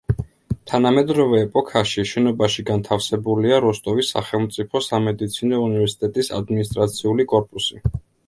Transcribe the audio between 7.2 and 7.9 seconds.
კორპუსი.